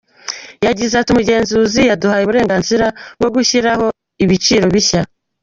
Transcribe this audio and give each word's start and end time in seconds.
Yagize 0.65 0.93
ati 0.97 1.09
“Umugenzuzi 1.11 1.81
yaduhaye 1.89 2.23
uburenganzira 2.25 2.85
bwo 3.19 3.29
gushyiraho 3.35 3.85
ibiciro 4.23 4.65
bishya. 4.75 5.01